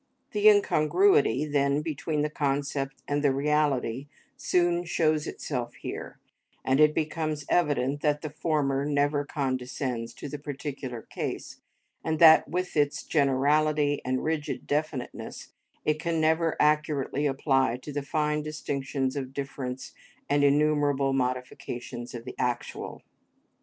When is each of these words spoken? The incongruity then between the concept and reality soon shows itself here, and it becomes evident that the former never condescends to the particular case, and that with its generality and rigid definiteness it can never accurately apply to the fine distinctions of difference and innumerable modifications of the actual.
The 0.31 0.49
incongruity 0.49 1.45
then 1.45 1.83
between 1.83 2.23
the 2.23 2.29
concept 2.31 3.03
and 3.07 3.23
reality 3.23 4.07
soon 4.35 4.83
shows 4.83 5.27
itself 5.27 5.75
here, 5.75 6.17
and 6.65 6.79
it 6.79 6.95
becomes 6.95 7.45
evident 7.49 8.01
that 8.01 8.23
the 8.23 8.31
former 8.31 8.83
never 8.83 9.23
condescends 9.25 10.15
to 10.15 10.27
the 10.27 10.39
particular 10.39 11.03
case, 11.03 11.61
and 12.03 12.17
that 12.17 12.49
with 12.49 12.75
its 12.75 13.03
generality 13.03 14.01
and 14.03 14.23
rigid 14.23 14.65
definiteness 14.65 15.49
it 15.85 15.99
can 15.99 16.19
never 16.19 16.57
accurately 16.59 17.27
apply 17.27 17.77
to 17.83 17.93
the 17.93 18.01
fine 18.01 18.41
distinctions 18.41 19.15
of 19.15 19.35
difference 19.35 19.93
and 20.27 20.43
innumerable 20.43 21.13
modifications 21.13 22.15
of 22.15 22.25
the 22.25 22.33
actual. 22.39 23.03